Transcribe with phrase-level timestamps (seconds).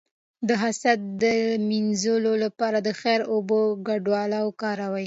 [0.47, 1.25] د حسد د
[1.69, 4.99] مینځلو لپاره د خیر او اوبو ګډول وکاروئ